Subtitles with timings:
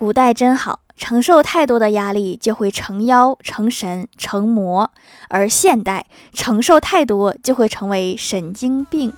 [0.00, 4.86] 古代真好，承受太多的压力就会成妖、成神、成魔；
[5.28, 9.12] 而现代承受太多就会成为神经病。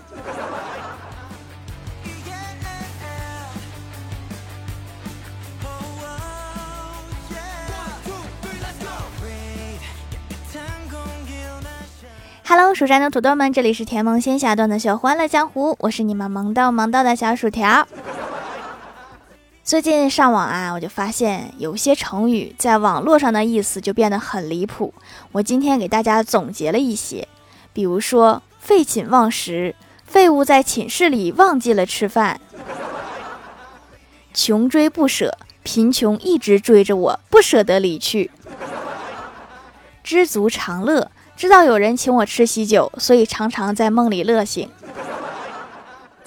[12.47, 17.87] Hello，蜀山的土豆们，这里是甜萌仙侠段的秀欢乐江湖，我是你们萌到萌到的小薯条。
[19.71, 24.93] 最近上网啊，我就发现有些成语在网络上的意思就变得很离谱。
[25.31, 27.29] 我今天给大家总结了一些，
[27.73, 32.41] 比如说“废寝忘食”，废物在寝室里忘记了吃饭
[34.35, 38.33] ；“穷追不舍”，贫穷一直追着我，不舍得离去
[40.03, 41.13] ；“知足常乐”。
[41.39, 44.69] 知道有人请我吃喜酒，所以常常在梦里乐醒。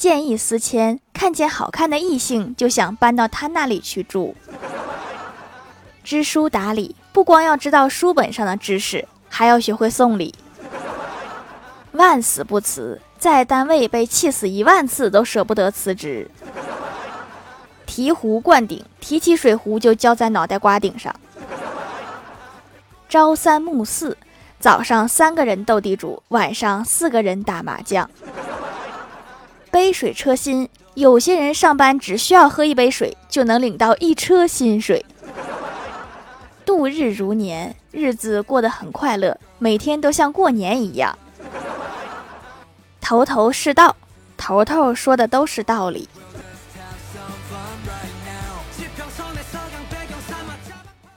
[0.03, 4.35] 见异思迁，看见好看的异性就想搬到他那里去住。
[6.03, 10.36] 知书达理，不光要知道书本上的知识，还要学会送礼。
[11.94, 16.30] 万死不辞，在单位被气死一万次都舍不得辞职。
[17.88, 21.16] 醍醐灌顶，提起水壶就浇在脑袋瓜顶上。
[23.08, 24.17] 朝三暮四。
[24.59, 28.09] 早上三个人斗地主，晚上四个人打麻将。
[29.73, 35.03] 杯水车薪，有些人上班只需要喝一杯水就能领到一车薪水。
[36.63, 41.17] 度日如年，日子过得很快乐，每天都像过年一样。
[43.02, 43.95] 头头是道，
[44.38, 46.08] 头头说的都是道理。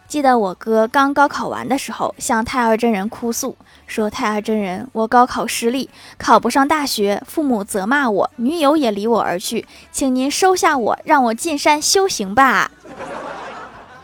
[0.09, 12.71] 记得我哥刚高考完的时候，向太二真人哭诉说：“太二真人，我高考失利，考不上大学，父母责骂我，女友也离我而去，请您收下我，让我进山修行吧。”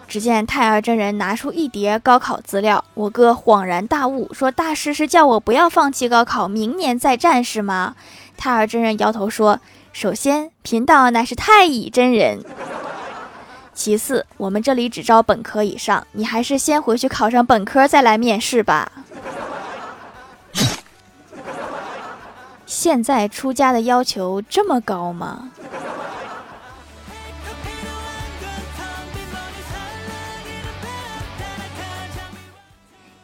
[0.08, 7.94] 只见太二真人拿出一叠高考资料，我哥恍然大悟，说：“大师是叫我不要放弃高考，明年再战是吗？”
[8.36, 9.60] 太二真人摇头说
[9.94, 12.44] ：“首先，贫道乃是太乙真人。”
[13.74, 18.92] 其次，我们这里只招本科以上，你还是先回去考上本科再来面试吧。
[22.66, 25.50] 现在出家的要求这么高吗？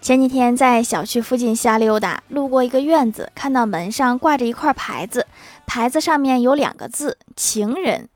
[0.00, 5.26] 前几天在小区附近瞎溜达，路过一个院子，看到门上挂着一块牌子，
[5.66, 8.08] 牌子上面有两个字“情人”。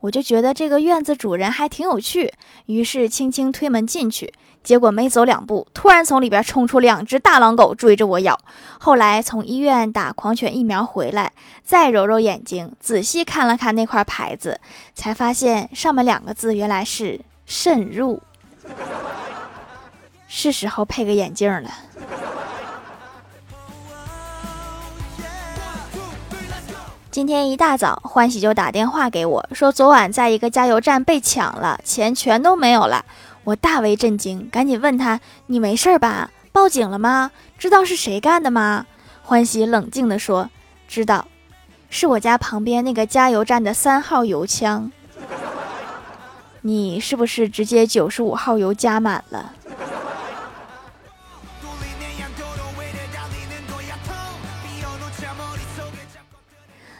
[0.00, 2.32] 我就觉得这个院子主人还挺有趣，
[2.66, 4.32] 于是轻轻推门进去，
[4.62, 8.38] 结果没走两步，突然从里边冲出两只大狼狗追着我咬。
[8.78, 11.32] 后来从医院打狂犬疫苗回来，
[11.64, 14.60] 再揉揉眼睛，仔细看了看那块牌子，
[14.94, 18.22] 才发现上面两个字原来是“慎入”，
[20.28, 21.70] 是时候配个眼镜了。
[27.18, 33.04] 今天一大早，欢喜就打电话给我，说昨晚在一个加油站被抢了，钱全都没有了。
[33.42, 36.30] 我大为震惊，赶紧问他：“你没事吧？
[36.52, 37.32] 报警了吗？
[37.58, 38.86] 知道是谁干的吗？”
[39.24, 40.48] 欢喜冷静地说
[40.86, 41.26] ：“知道，
[41.90, 44.92] 是我家旁边那个加油站的三号油枪。
[46.60, 49.54] 你是不是直接九十五号油加满了？”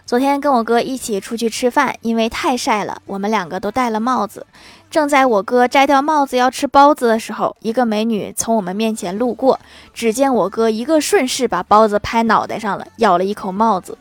[0.08, 4.46] 昨天跟我哥一起出去吃饭，因为太晒了，我们两个都戴了帽子。
[4.91, 9.60] 正在我哥摘掉帽子要吃包子的时候，一个美女从我们面前路过，
[9.92, 13.98] 只见我哥一个顺势把包子拍脑袋上了，咬了一口帽子。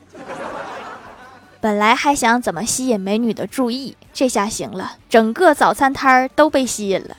[1.59, 7.18] 本来还想怎么吸引美女的注意，这下行了，整个早餐摊儿都被吸引了。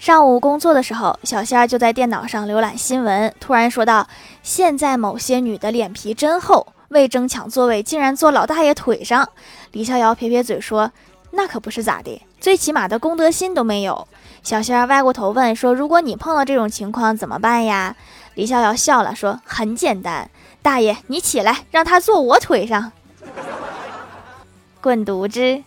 [0.00, 4.08] 上午工作的时候，小仙儿就在电脑上浏览新闻，突然说道
[4.42, 9.28] ：“现在某些女的脸皮真厚，为争抢座位，竟然坐老大爷腿上。”
[9.72, 10.90] 李逍遥撇撇嘴说
[11.32, 14.08] ：“那可不是咋的，最起码的公德心都没有。”
[14.42, 17.94] 小仙儿歪过头问说：“如果你碰到这种情况怎么办呀？”
[18.36, 20.30] 李逍遥笑了说：“很简单，
[20.62, 22.90] 大爷你起来，让他坐我腿上，
[24.80, 25.62] 滚犊子。”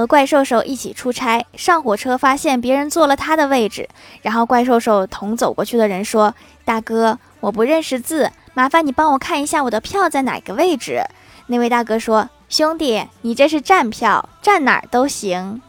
[0.00, 3.86] 和怪兽兽一起出差，上火车发现别人坐了他的位置，
[4.22, 11.02] 然后怪兽兽同走过去的人说：“大哥，我不认识字，麻烦你帮我看一下我的票在哪个位置。”
[11.48, 15.60] 那位大哥说：“兄弟，你这是站票，站哪儿都行。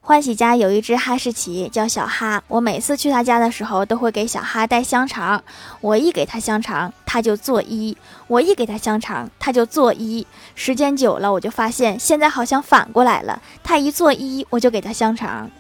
[0.07, 2.41] 欢喜家有一只哈士奇，叫小哈。
[2.47, 5.43] 我每次去他家的时候，都会给小哈带香肠。
[5.81, 7.97] 我一给他香肠，他就作揖；
[8.29, 10.25] 我一给他香肠，他就作揖。
[10.55, 15.51] 时间久了，我就发现现在好像反过来了，他一作揖，我就给他香肠。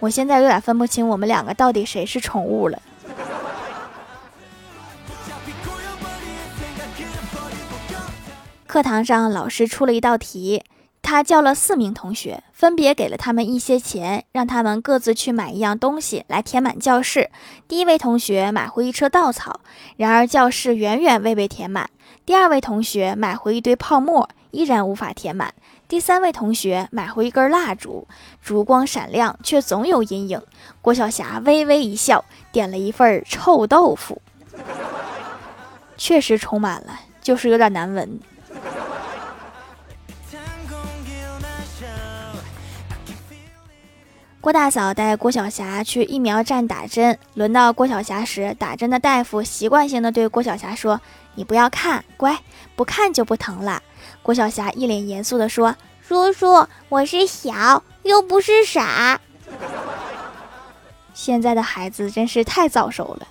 [0.00, 2.80] 我现在有点分不清我们两个到底谁是宠物了。
[8.66, 10.64] 课堂上，老师出了一道题。
[11.06, 17.30] 他叫了四名同学，分别给了他们一些钱，让他们各自去买一样东西来填满教室。
[17.68, 19.60] 第一位同学买回一车稻草，
[19.96, 21.88] 然而教室远远未被填满。
[22.24, 25.54] 第二位同学买回一堆泡沫，依然无法填满。
[25.86, 28.08] 第三位同学买回一根蜡烛，
[28.42, 30.42] 烛光闪亮，却总有阴影。
[30.82, 34.20] 郭晓霞微微一笑，点了一份臭豆腐，
[35.96, 38.18] 确实充满了，就是有点难闻。
[44.46, 51.00] 郭大嫂带郭晓霞去疫苗站打针，轮到郭晓霞时，打针的大夫习惯性的对郭晓霞说
[51.34, 52.38] ：“你不要看，乖，
[52.76, 53.82] 不看就不疼了。”
[54.22, 59.20] 郭晓霞一脸严肃的说：“叔叔，我是小，又不是傻。
[61.12, 63.26] ”现在的孩子真是太早熟了。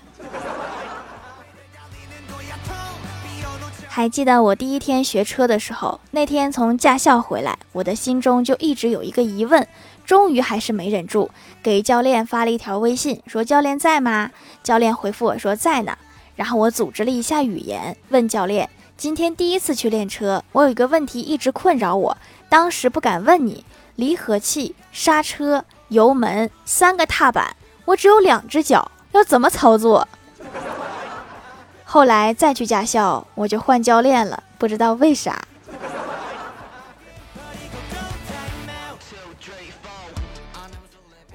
[3.88, 9.66] 还记得我第一天学车的时候，那天从驾校回来，我的心中就一直有一个疑问。
[10.06, 11.30] 终于还是没忍住，
[11.62, 14.30] 给教练发了一条微信，说：“教练在吗？”
[14.62, 15.98] 教练回复我说：“在呢。”
[16.36, 22.16] 然后我组织了一下语言，问教练：“今天第一次去练车，我有一个问题一直困扰我，
[22.48, 23.64] 当时不敢问你。
[23.96, 27.56] 离合器、刹车、油门三个踏板，
[27.86, 30.06] 我只有两只脚，要怎么操作？”
[31.84, 35.42] 后来再去驾校，我就换教练了，不知道为啥。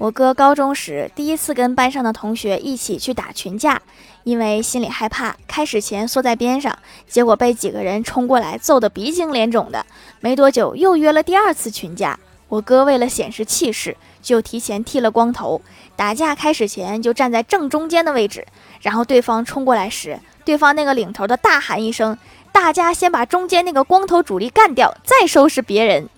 [0.02, 3.80] 我哥高中时第一次跟班上的同学一起去打群架，
[4.24, 6.76] 因为心里害怕，开始前缩在边上，
[7.06, 9.86] 结果被几个人冲过来揍得鼻青脸肿的。
[10.18, 12.18] 没多久又约了第二次群架，
[12.48, 15.62] 我哥为了显示气势，就提前剃了光头。
[15.94, 18.44] 打架开始前就站在正中间的位置，
[18.80, 22.18] 然后对方冲过来时，对方那个领头的大喊一声
[22.50, 26.08] ：“大家先把中间那个光头主力干掉，再收拾别人。”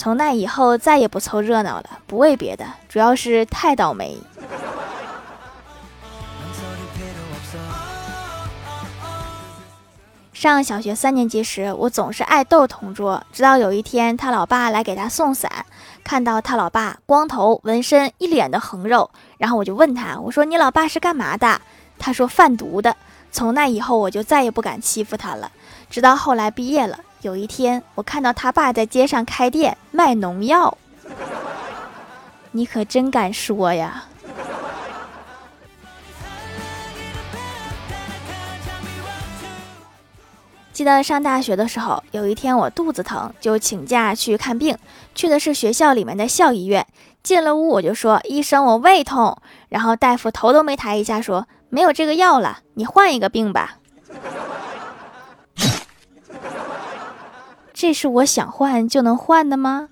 [0.00, 4.16] 从那以后再也不凑热闹了，不为别的，主要是太倒霉。
[10.32, 15.66] 上小学三年级时，我总是爱逗同桌，直到有一天他老爸来给他送伞，
[16.02, 21.60] 看到他老爸光头纹身，一脸的横肉，然后我就问他，我说你老爸是干嘛的？
[21.98, 22.96] 他说贩毒的。
[23.30, 25.52] 从那以后，我就再也不敢欺负他了，
[25.90, 26.98] 直到后来毕业了。
[27.22, 30.78] 有一天，我看到他爸在街上开店卖农药，
[32.50, 34.04] 你可真敢说呀！
[40.72, 44.74] 记得上大学的时候，有一天我肚子疼，就请假去看病，
[45.14, 46.86] 去的是学校里面的校医院。
[47.22, 49.36] 进了屋，我就说：“医生，我胃痛。”
[49.68, 53.76] 然后大夫头都没抬一下说：“没有这个药了，你换一个病吧。”
[57.80, 59.88] 这是我想换就能换的吗？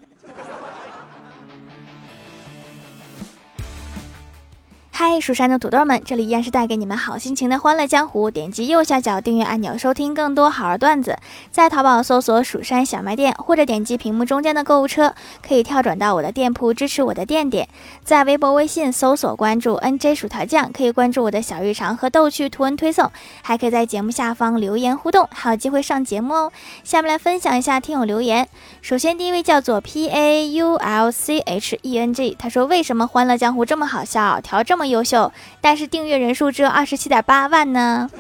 [5.11, 8.31] 嗨，蜀山的土豆们，这里依然是带给你们好心情的欢乐江湖。
[8.31, 11.17] 点击右下角订阅按钮，收听更多好玩段子。
[11.51, 17.67] 在淘宝搜索“蜀山小卖店”，或者点击屏幕中间的购物车，可以跳转到我的店铺，支持我的店点。
[18.05, 23.11] 在微博、微信搜索关注 “nj 薯条酱”，可以关注我的小日常和逗趣图文推送，
[23.41, 26.53] 还可以在节目下方留言互动，还有机会上节目哦。
[26.85, 28.47] 下面来分享一下听友留言。
[28.83, 38.11] 首先，第一位叫做 P A U L C H E N G，他说：“为什么欢乐江湖这么好笑，调这么？”优秀，但是订阅人数只有二十七点八万呢。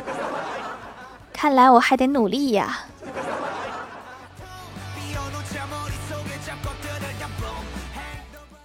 [1.33, 2.85] 看来我还得努力呀。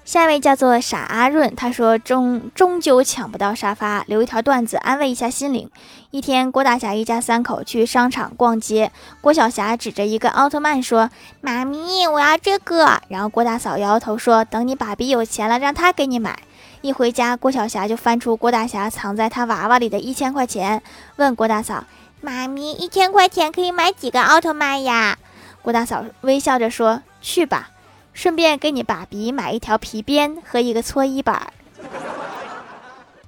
[0.05, 5.67] 下一位叫做傻阿润，他说终终究抢不到沙发，留一条段子安慰一下心灵。
[6.11, 8.91] 一天，郭大侠一家三口去商场逛街，
[9.21, 11.09] 郭晓霞指着一个奥特曼说
[11.41, 16.37] ：“妈咪，我要这个。”然后郭大嫂摇摇头说：“等你爸比有钱了，让他给你买。”
[16.83, 20.83] 一回家，郭晓霞就翻出郭大侠藏在他娃娃里的一千块钱，
[21.15, 21.85] 问郭大嫂
[22.19, 25.17] ：“妈咪，一千块钱可以买几个奥特曼呀？”
[25.63, 27.69] 郭大嫂微笑着说：“去吧，
[28.11, 31.53] 顺便给你爸比买一条皮鞭和一个搓衣板。”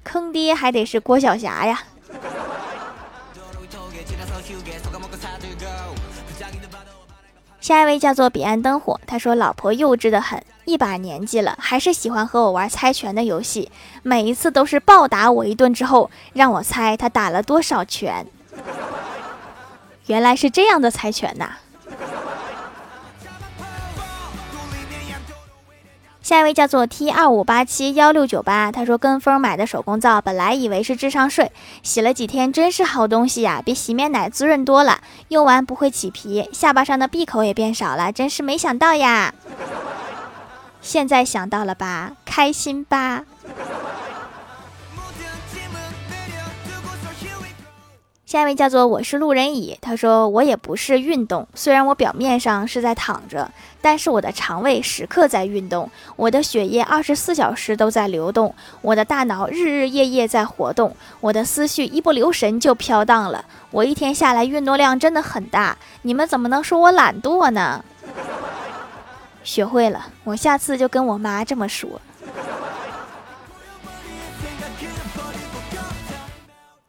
[0.04, 1.82] 坑爹还得是郭晓霞呀。
[7.58, 13.70] 下一位叫做彼岸灯火，他说老婆幼稚的很，一把年纪了还是喜欢和我玩猜拳的游戏，
[14.02, 18.26] 每一次都是暴打我一顿之后让我猜他打了多少拳。
[20.06, 21.52] 原来是这样的猜拳呐。
[26.20, 31.52] 下一位叫做 T 二五八七幺六九八，他说跟风买的手工皂，本来以为是智商税，
[31.84, 39.32] 洗了几天真是好东西呀，比洗面奶滋润多了，用完不会起皮，下巴上的闭口也变少了，真是没想到呀！
[40.86, 43.24] 现在想到了吧，开心吧？
[48.24, 53.50] 下一位叫做我是路人乙，他说我也不是运动，虽然我表面上是在躺着，
[53.82, 67.84] 但是我的肠胃时刻在运动，我的血液二十四小时都在流动，我的大脑日日夜夜在活动，我的思绪一不留神就飘荡了，我一天下来运动量真的很大，你们怎么能说我懒惰呢？
[69.46, 72.00] 学会了，我下次就跟我妈这么说。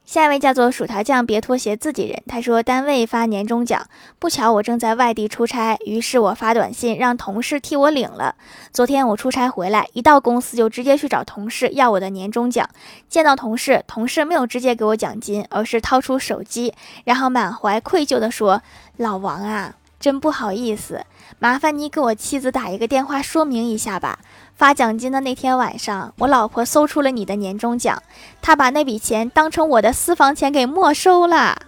[0.05, 2.23] 下一位叫做薯条酱，别拖鞋，自己人。
[2.27, 3.87] 他说单位发年终奖，
[4.17, 8.33] 不巧我正在外地出差，于是我发短信让同事替我领了。
[8.73, 12.67] 昨天我出差回来，一到公司就直接去找同事要我的年终奖。
[13.07, 16.73] 见到同事，同事没有直接给我奖金，而是掏出手机，
[17.03, 18.63] 然后满怀愧疚地说
[18.97, 21.05] ：“老王啊，真不好意思，
[21.39, 24.19] 麻烦你给我妻子打一个电话说明一下吧。”
[24.55, 28.01] 发奖金的那天晚上，我老婆搜出了你的年终奖，
[28.41, 31.61] 她把那笔钱当成我的私房钱给没收了。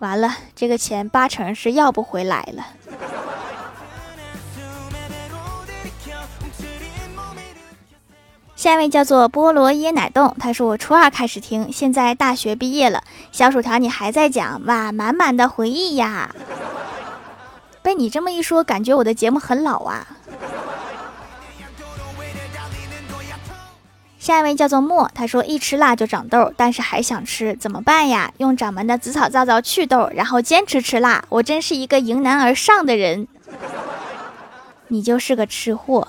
[0.00, 2.66] 完了，这个钱八成是要不回来了。
[8.56, 16.34] 下一位叫做菠萝椰奶冻，他说我初二开始听，现在大学毕业了，小薯条你还在讲哇，满满的回忆呀。
[17.94, 20.06] 你这么一说，感觉我的节目很老啊。
[24.18, 28.32] 下一位叫做莫，他说一吃辣就长痘，但是还想吃，怎么办呀？
[28.38, 31.24] 用掌门的紫草皂皂祛痘，然后坚持吃辣。
[31.28, 33.26] 我真是一个迎难而上的人，
[34.86, 36.06] 你就是个吃货。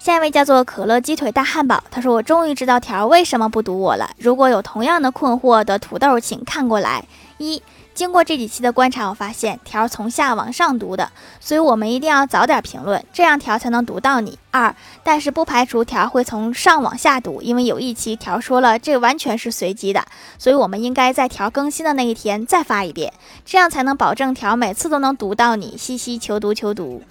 [0.00, 4.10] 下一位叫做可乐鸡腿大汉堡，他说我终于知道条为什么不读我了。
[4.16, 7.04] 如果有同样的困惑的土豆，请看过来
[7.36, 7.62] 一。
[7.92, 14.38] 经过这几期的观察，我发现条从下往上读的，所以我们一定要早点评论，这样条才能读到你。
[14.52, 20.02] 二，但是不排除条会从上往下读，因为有一期条说了这完全是随机的，
[20.38, 23.12] 所以我们应该在条更新的那一天再发一遍，
[23.44, 25.76] 这样才能保证条每次都能读到你。
[25.76, 27.02] 嘻嘻，求读求读，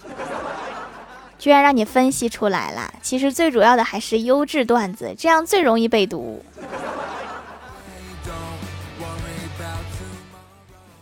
[1.40, 2.92] 居然让你分析出来了。
[3.02, 6.44] 其实最主要的还是优质段子，这样最容易被读。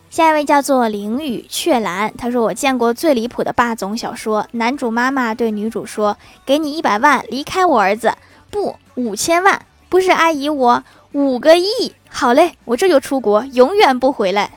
[0.09, 8.13] 下一位叫做凌雨雀兰，他说：“我见过最离谱的霸总小说，男主妈妈对女主说：‘给你一百万，离开我儿子。’
[8.49, 11.93] 不，五千万，不是阿姨，我五个亿。
[12.09, 14.51] 好嘞，我这就出国，永远不回来。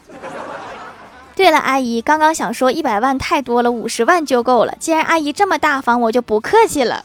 [1.35, 4.75] 对了，阿姨，刚刚想说一百万太多了，五十万就够了。
[4.79, 7.05] 既然阿姨这么大方，我就不客气了。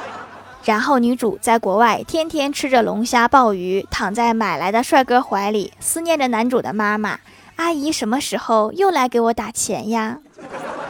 [0.64, 7.18] 然后女主在国外天天吃着龙虾鲍鱼，躺在买来的帅哥怀里，思念着男主的妈妈。”
[7.56, 10.18] 阿姨什么时候又来给我打钱呀？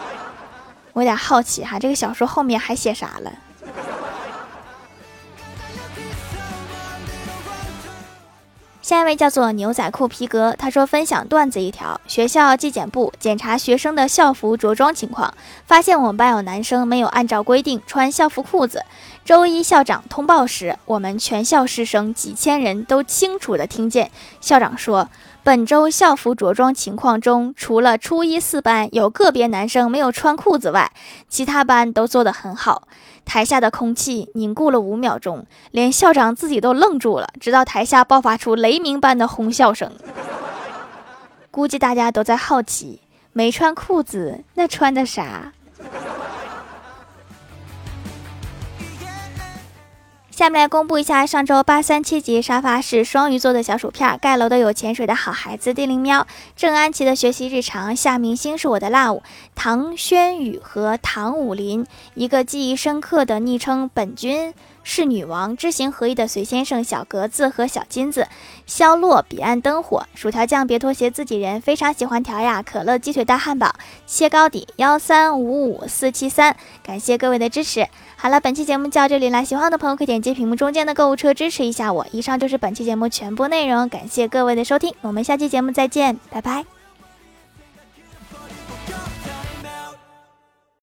[0.93, 3.33] 我有点好奇哈，这个小说后面还写啥了？
[8.89, 15.35] 下一位叫做牛仔裤皮革，他说分享段子一条：学校纪检部检查学生的校服着装情况，
[15.67, 18.83] 发现我们班有男生没有按照规定穿校服裤子。
[19.27, 25.11] 周一校长通报时，我们全校师生几千人都清楚的听见校长说
[25.45, 30.91] ：“本周校服着装情况中，除了初一四班有个别男生没有穿裤子外，
[31.29, 32.89] 其他班都做得很好。”
[33.29, 39.93] 台下的空气凝固了五秒钟，连校长自己都愣住了，直到台下爆发出雷鸣般的哄笑声。
[41.51, 43.03] 估计大家都在好奇，
[43.35, 45.53] 没穿裤子，那穿的啥？
[50.39, 59.21] 下面来公布一下上周八三七级沙发是双鱼座的小薯片，盖楼的有潜水的好孩子地灵喵，郑安琪的学习日常，夏明星是我的 love，
[59.57, 68.27] 唐轩宇和唐武林，一个记忆深刻的昵称本君，是女王知行合一的随先生小格子和小金子，
[68.67, 73.75] 肖洛彼岸灯火，薯条酱别拖鞋自己人非常喜欢条呀，可乐鸡腿大汉堡，
[74.07, 77.87] 切糕底幺三五五四七三，感谢各位的支持。
[78.17, 82.07] 好了，本期节目就到这里了，喜欢的朋友可以点击屏幕中间的购物车支持一下我。
[82.11, 86.78] 以上就是本期节目全部内容，感谢各位的收听，我们下期节目再见，拜拜。